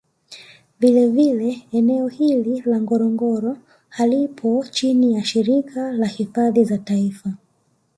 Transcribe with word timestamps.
Vile 0.79 1.07
vile 1.09 1.55
eneo 1.71 2.07
hili 2.07 2.61
la 2.65 2.81
ngorongoro 2.81 3.57
halipo 3.89 4.65
chini 4.71 5.13
ya 5.13 5.23
Shirika 5.25 5.91
la 5.91 6.07
hifadhi 6.07 6.63
za 6.63 6.77
Taifa 6.77 7.33